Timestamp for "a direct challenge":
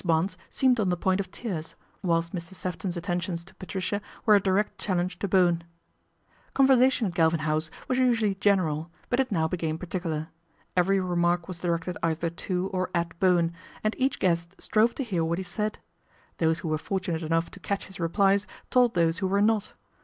4.33-5.19